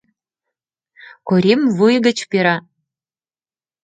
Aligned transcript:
Корим 1.27 1.61
вуй 1.75 1.95
гыч 2.05 2.17
пера... 2.29 2.57